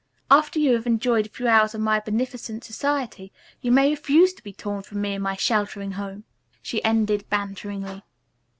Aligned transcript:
After 0.31 0.57
you 0.57 0.73
have 0.73 0.87
enjoyed 0.87 1.27
a 1.27 1.29
few 1.29 1.47
hours 1.47 1.75
of 1.75 1.81
my 1.81 1.99
beneficent 1.99 2.63
society 2.63 3.31
you 3.61 3.71
may 3.71 3.91
refuse 3.91 4.33
to 4.33 4.41
be 4.41 4.51
torn 4.51 4.81
from 4.81 4.99
me 4.99 5.13
and 5.13 5.21
my 5.23 5.35
sheltering 5.35 5.91
home," 5.91 6.23
she 6.63 6.83
ended 6.83 7.29
banteringly. 7.29 8.01